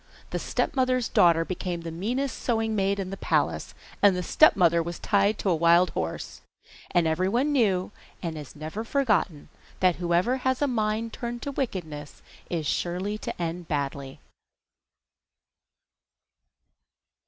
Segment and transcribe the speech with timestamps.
[0.31, 5.37] The stepmother's daughter became the meanest sewing maid in the palace, the stepmother was tied
[5.37, 6.41] to a wild horse,
[6.89, 11.51] and every one knew and has never forgotten that whoever has a mind turned to
[11.51, 14.19] wickedness is sure to end badly.